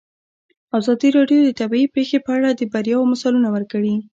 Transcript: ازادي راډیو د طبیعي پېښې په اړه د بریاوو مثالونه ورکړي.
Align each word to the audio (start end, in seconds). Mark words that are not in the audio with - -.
ازادي 0.77 1.09
راډیو 1.17 1.39
د 1.43 1.49
طبیعي 1.59 1.87
پېښې 1.95 2.17
په 2.25 2.31
اړه 2.37 2.49
د 2.53 2.61
بریاوو 2.73 3.09
مثالونه 3.11 3.49
ورکړي. 3.51 3.93